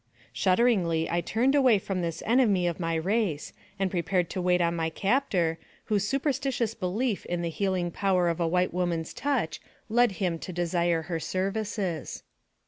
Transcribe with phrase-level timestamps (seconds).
[0.33, 4.75] Shudderingly I turned away from this enemy of my race, and prepared to wait on
[4.75, 9.61] my captor, whose super stitious belief in the healing power of a white woman's touch
[9.89, 12.23] led him to desire her services.